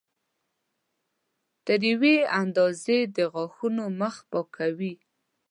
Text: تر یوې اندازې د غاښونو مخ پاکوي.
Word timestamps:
تر 1.65 1.79
یوې 1.91 2.15
اندازې 2.41 2.97
د 3.15 3.17
غاښونو 3.33 3.85
مخ 3.99 4.15
پاکوي. 4.31 4.93